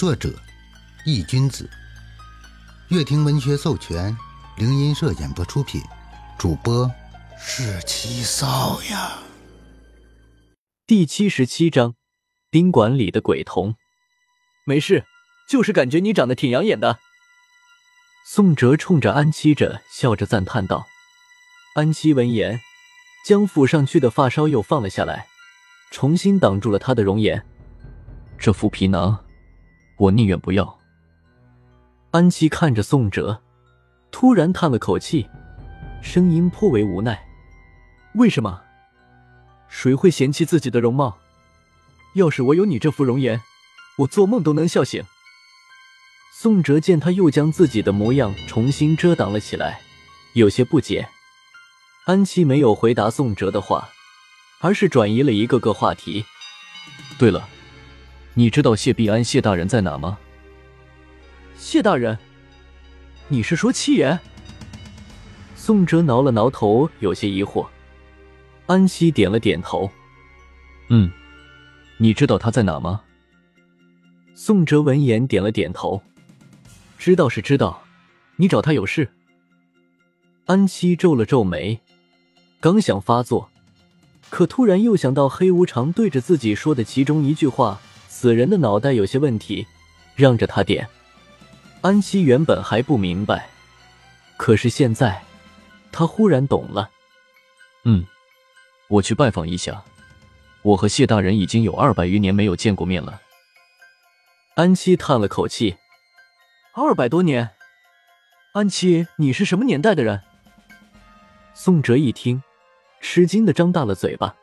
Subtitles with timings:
[0.00, 0.32] 作者：
[1.04, 1.68] 易君子，
[2.88, 4.16] 乐亭文学授权，
[4.56, 5.78] 灵音社演播出品，
[6.38, 6.90] 主播
[7.38, 9.18] 是七少呀。
[10.86, 11.96] 第七十七章，
[12.48, 13.74] 宾馆里的鬼童。
[14.64, 15.04] 没事，
[15.46, 16.98] 就是感觉你长得挺养眼的。
[18.24, 20.86] 宋哲冲着安七着笑着赞叹道。
[21.74, 22.58] 安七闻言，
[23.26, 25.26] 将抚上去的发梢又放了下来，
[25.90, 27.44] 重新挡住了他的容颜。
[28.38, 29.22] 这副皮囊，
[30.00, 30.78] 我宁愿不要。
[32.10, 33.42] 安琪看着宋哲，
[34.10, 35.28] 突然叹了口气，
[36.02, 37.22] 声音颇为无奈
[38.16, 38.62] ：“为什么？
[39.68, 41.18] 谁会嫌弃自己的容貌？
[42.14, 43.42] 要是我有你这副容颜，
[43.98, 45.04] 我做梦都能笑醒。”
[46.32, 49.82] 宋哲见他又将自己的模样重新遮挡了起来，
[50.32, 51.06] 有些不解。
[52.06, 53.90] 安琪没有回答宋哲的话，
[54.60, 56.24] 而是转移了一个个话题。
[57.18, 57.46] 对了，
[58.34, 60.18] 你知道谢必安谢大人在哪吗？
[61.56, 62.16] 谢大人，
[63.28, 64.18] 你是说七爷？
[65.56, 67.66] 宋哲挠了挠头，有些疑惑。
[68.66, 69.90] 安西点了点头。
[70.88, 71.10] 嗯，
[71.98, 73.02] 你知道他在哪吗？
[74.34, 76.00] 宋哲闻言点了点头。
[76.96, 77.82] 知道是知道，
[78.36, 79.10] 你找他有事？
[80.46, 81.80] 安西皱了皱眉，
[82.60, 83.50] 刚想发作，
[84.30, 87.80] 可突然又想到黑无常对着自己说的其中一句话
[88.20, 89.66] ：“此人的脑袋有些问题，
[90.14, 90.86] 让着他点。”
[91.80, 93.48] 安七原本还不明白，
[94.36, 95.22] 可是现在
[95.90, 96.90] 他忽然懂了。
[97.86, 98.04] 嗯，
[98.88, 99.82] 我去拜访一下。
[100.60, 103.22] 我和谢大人已经有二百余年没有见过面了。
[104.54, 105.78] 安七叹了口气。
[106.74, 107.52] 二百多年，
[108.52, 110.20] 安七，你是什么年代的人？
[111.54, 112.42] 宋哲一听，
[113.00, 114.36] 吃惊的张大了嘴巴。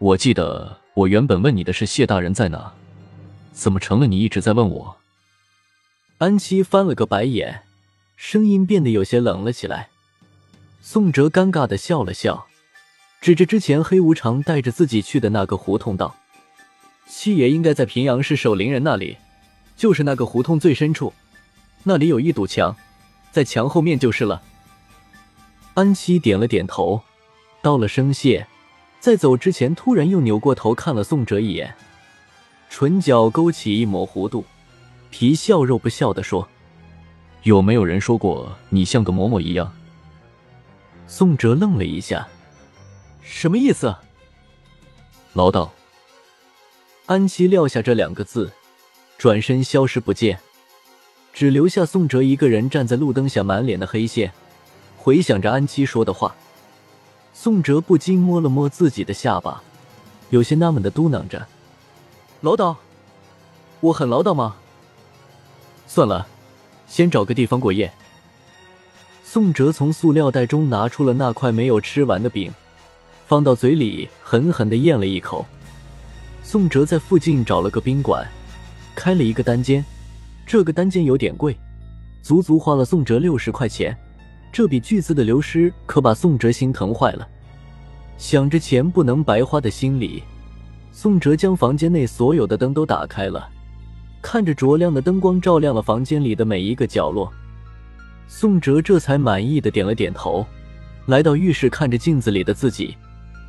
[0.00, 2.72] 我记得我原本问你的是谢大人在哪，
[3.52, 4.96] 怎么成了你一直在问我？
[6.18, 7.62] 安七翻了个白眼，
[8.16, 9.88] 声音变得有些冷了起来。
[10.80, 12.46] 宋哲尴尬的笑了笑，
[13.20, 16.14] 指着之前黑无常带着自己去的那个胡同道
[17.08, 19.16] ：“七爷应该在平阳市守灵人那里，
[19.76, 21.12] 就是那个胡同最深处。”
[21.82, 22.76] 那里有一堵墙，
[23.32, 24.42] 在墙后面就是了。
[25.74, 27.02] 安七点了点头，
[27.62, 28.46] 道了声谢，
[29.00, 31.74] 在走之前，突然又扭过头看了宋哲一眼，
[32.68, 34.44] 唇角勾起一抹弧度，
[35.10, 36.46] 皮笑肉不笑的说
[37.44, 39.72] ：“有没有人说过你像个嬷嬷一样？”
[41.06, 42.28] 宋哲愣了一下，
[43.22, 43.94] 什么意思？
[45.32, 45.68] 唠叨。
[47.06, 48.52] 安七撂下这两个字，
[49.16, 50.38] 转身消失不见。
[51.32, 54.32] 只留下宋哲一个人站在路灯下，满脸的黑线，
[54.96, 56.34] 回想着安七说的话。
[57.40, 59.62] 宋哲不禁摸了摸自己的下巴，
[60.30, 61.46] 有些纳闷的嘟囔着
[62.42, 62.74] ：“唠叨，
[63.78, 64.56] 我很唠叨吗？”
[65.86, 66.26] 算了，
[66.88, 67.92] 先找个地方过夜。
[69.22, 72.52] 宋哲从塑料袋中拿出了那块没有吃完的饼，
[73.28, 75.46] 放到嘴里狠狠的咽了一口。
[76.42, 78.26] 宋哲在附近找了个宾馆，
[78.96, 79.84] 开了一个单间。
[80.44, 81.56] 这个单间有点贵，
[82.20, 83.96] 足足花了宋哲六十块钱。
[84.52, 87.28] 这笔巨资的流失可把宋哲心疼坏了。
[88.16, 90.22] 想着钱不能白花的心理，
[90.90, 93.48] 宋哲将房间内所有的灯都打开了，
[94.20, 97.32] 看着灼亮的灯光照亮了房间里的每一个角落，
[98.26, 100.44] 宋哲这才满意的点了点头。
[101.06, 102.96] 来到浴室，看着镜子里的自己，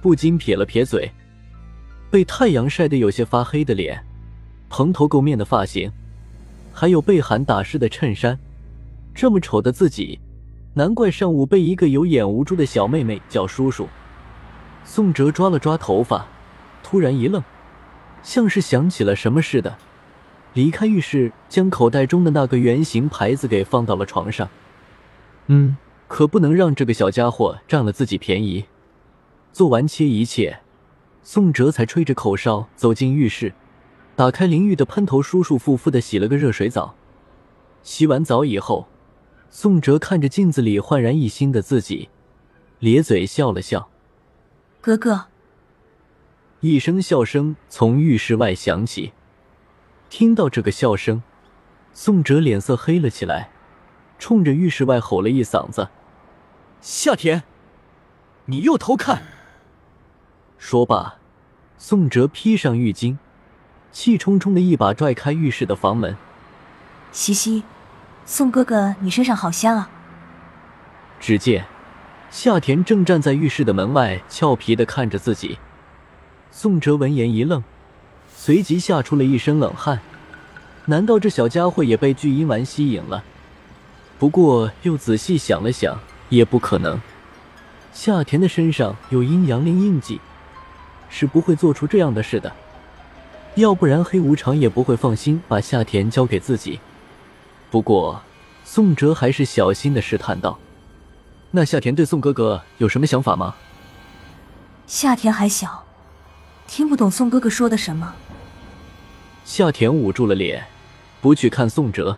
[0.02, 1.12] 不禁撇了撇嘴，
[2.12, 4.00] 被太阳晒得有些发黑的脸，
[4.70, 5.92] 蓬头垢面的发型。
[6.72, 8.40] 还有被寒打湿的衬衫，
[9.14, 10.18] 这么丑的自己，
[10.76, 13.88] 难怪上午被一个有眼无珠的小妹妹叫叔叔。
[14.86, 16.26] 宋哲抓了抓头发，
[16.84, 17.44] 突然一愣，
[18.24, 19.78] 像是想起了什么似的，
[20.54, 24.50] 离开浴室，将口袋中的那个圆形牌子给放到了床上。
[25.48, 25.78] 嗯，
[26.08, 28.66] 可不能让这个小家伙占了自己便宜。
[29.52, 30.60] 做完切一切，
[31.24, 33.54] 宋哲才吹着口哨走进浴室。
[34.16, 36.94] 打开淋浴的喷头，舒舒服服的洗了个热水澡。
[37.82, 38.88] 洗完澡以后，
[39.52, 42.10] 宋哲看着镜子里焕然一新的自己，
[42.80, 43.90] 咧嘴笑了笑
[44.80, 45.26] ：“哥哥。”
[46.62, 49.14] 一声笑声从浴室外响起。
[50.10, 51.24] 听到这个笑声，
[51.94, 53.50] 宋哲脸色黑了起来，
[54.20, 55.90] 冲着浴室外吼了一嗓子
[56.82, 57.44] ：“夏天，
[58.46, 59.24] 你又偷看！”
[60.60, 61.16] 说罢，
[61.78, 63.18] 宋哲披上浴巾。
[63.92, 66.16] 气冲冲的一把拽开浴室的房门，
[67.12, 67.64] 西西，
[68.32, 69.90] 宋哥哥，你身上好香啊！
[71.20, 71.66] 只见
[72.30, 75.58] 夏田正站在浴室的门外，俏皮的看着自己。
[76.52, 77.64] 宋哲闻言一愣，
[78.32, 80.00] 随即吓出了一身冷汗，
[80.86, 83.24] 难道这小家伙也被聚阴丸吸引了？
[84.20, 86.00] 不过又仔细想了想，
[86.30, 87.02] 也不可能。
[87.92, 90.22] 夏田的身上有阴阳灵印记，
[91.10, 92.54] 是不会做出这样的事的。
[93.56, 96.80] 要不然黑无常也不会放心把夏田交给自己。
[97.72, 98.22] 不过
[98.64, 100.58] 宋哲还是小心的试探道
[101.52, 103.56] ：“那夏田对宋哥哥有什么想法吗？”
[104.88, 105.86] 夏田还小，
[106.68, 108.16] 听不懂宋哥哥说的什么。
[109.46, 110.66] 夏田捂住了脸，
[111.22, 112.18] 不去看宋哲。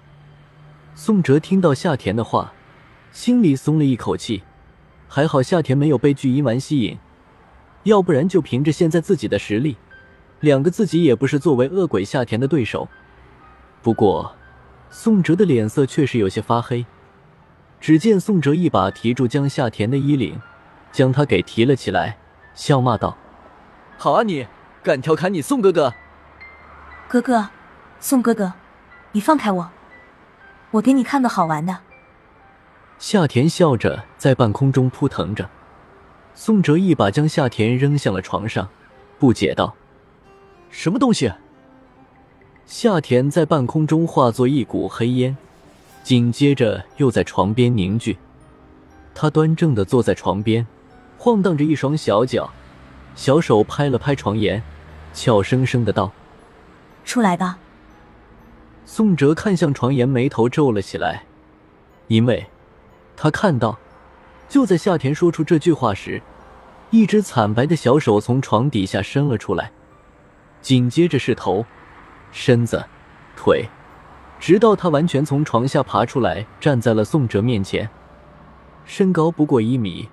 [0.95, 2.53] 宋哲听到夏田的话，
[3.12, 4.44] 心里松了一口气。
[5.07, 6.98] 还好夏田没有被聚阴丸吸引，
[7.83, 9.75] 要不然就凭着现在自己的实力，
[10.39, 12.88] 两个自己也不是作为恶鬼夏田的对手。
[13.81, 14.33] 不过，
[14.91, 16.85] 宋哲的脸色确实有些发黑。
[17.79, 20.39] 只见宋哲一把提住江夏田的衣领，
[20.91, 22.19] 将他给提了起来，
[22.53, 23.17] 笑骂道
[23.97, 24.45] ：“好啊，你
[24.83, 25.91] 敢调侃你宋哥哥？
[27.07, 27.49] 哥哥，
[27.99, 28.53] 宋哥哥，
[29.13, 29.71] 你放开我，
[30.69, 31.79] 我给你看个好玩的。”
[32.99, 35.49] 夏田笑着在半空中扑腾着，
[36.35, 38.69] 宋哲一把将夏田扔向了床上，
[39.17, 39.73] 不解道
[40.69, 41.33] ：“什么东西？”
[42.71, 45.35] 夏田在半空中化作一股黑烟，
[46.03, 48.18] 紧接着又在床边凝聚。
[49.13, 50.65] 他端正的坐在床边，
[51.18, 52.50] 晃荡着一双小脚，
[53.13, 54.63] 小手拍了拍床沿，
[55.13, 56.13] 俏生生的道
[57.03, 57.59] ：“出来吧。”
[58.88, 61.25] 宋哲看向床沿，眉头皱了起来，
[62.07, 62.47] 因为。
[63.17, 63.77] 他看到，
[64.47, 66.21] 就在夏田说出这句话时，
[66.89, 69.74] 一只惨白的小手从床底下伸了出来，
[70.62, 71.65] 紧接着是头、
[72.31, 72.83] 身子、
[73.35, 73.67] 腿，
[74.39, 77.89] 直到他完全从床下爬出来，站在了宋哲面前。
[78.85, 80.09] 身高不过一米，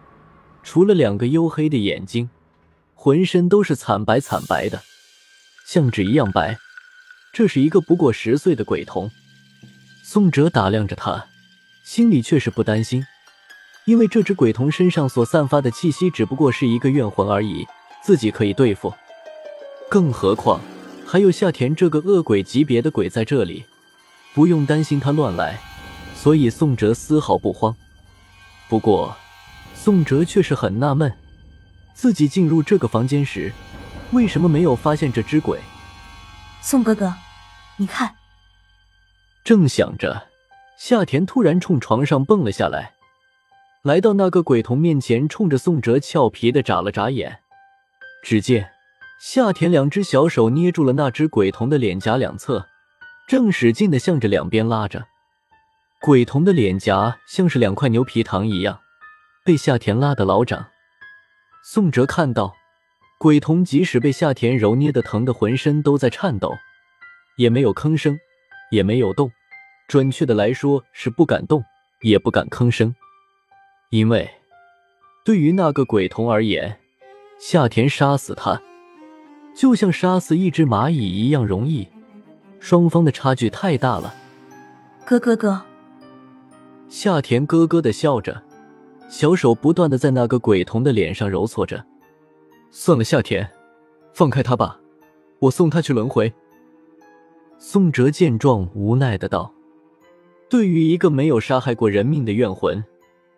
[0.62, 2.30] 除了两个黝黑的眼睛，
[2.94, 4.82] 浑身都是惨白惨白的，
[5.66, 6.58] 像纸一样白。
[7.32, 9.10] 这是一个不过十岁的鬼童。
[10.02, 11.26] 宋哲打量着他。
[11.84, 13.02] 心里却是不担心，
[13.86, 17.66] 因为这只鬼童身上所散发的气息只不过是一个怨魂而已，
[18.02, 18.92] 自己可以对付。
[19.88, 20.60] 更何况
[21.10, 23.64] 还有夏田这个恶鬼级别的鬼在这里，
[24.34, 25.58] 不用担心他乱来，
[26.14, 27.74] 所以宋哲丝毫不慌。
[28.68, 29.16] 不过，
[29.74, 31.10] 宋哲却是很纳闷，
[31.94, 33.50] 自己进入这个房间时，
[34.12, 35.58] 为什么没有发现这只鬼？
[36.60, 37.14] 宋哥哥，
[37.78, 38.14] 你看。
[39.42, 40.28] 正想着。
[40.76, 42.92] 夏田突然冲床上蹦了下来，
[43.82, 47.40] 来到那个鬼童面前，冲着宋哲俏皮的眨了眨眼。
[48.22, 48.70] 只见
[49.20, 52.68] 夏田两只小手捏住了那只鬼童的脸颊两侧，
[53.26, 55.06] 正使劲的向着两边拉着。
[56.00, 58.78] 鬼童的脸颊像是两块牛皮糖一样，
[59.44, 60.68] 被夏田拉得老长。
[61.64, 62.54] 宋哲看到
[63.18, 66.54] 鬼童即使被夏田揉捏的疼得浑身都在颤抖，
[67.36, 68.16] 也没有吭声，
[68.70, 69.32] 也没有动。
[69.88, 71.64] 准确的来说是不敢动，
[72.02, 72.94] 也不敢吭声，
[73.90, 74.30] 因为
[75.24, 76.78] 对于那个鬼童而言，
[77.40, 78.62] 夏田杀死他，
[79.58, 81.88] 就像杀死一只蚂蚁一样容易。
[82.60, 84.14] 双方的差距太大了。
[85.04, 85.60] 哥哥哥，
[86.88, 88.40] 夏田咯咯的笑着，
[89.08, 91.84] 小手不断的在那个鬼童的脸上揉搓着。
[92.70, 93.50] 算了，夏田，
[94.12, 94.78] 放开他吧，
[95.40, 96.32] 我送他去轮回。
[97.58, 99.52] 宋哲见状，无奈的道。
[100.48, 102.84] 对于一个没有杀害过人命的怨魂，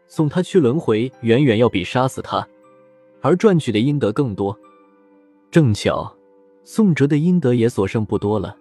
[0.07, 2.47] 送他去轮回，远远要比杀死他
[3.23, 4.55] 而赚取的阴德更多。
[5.51, 6.15] 正巧，
[6.65, 8.55] 宋哲的阴德也所剩不多了。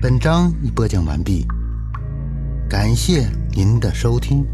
[0.00, 1.46] 本章已播讲完毕，
[2.68, 4.44] 感谢您的收听。